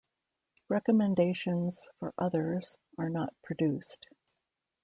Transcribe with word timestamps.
Recommendations 0.67 1.87
for 1.99 2.11
others 2.17 2.75
are 2.97 3.07
not 3.09 3.35
produced. 3.43 4.07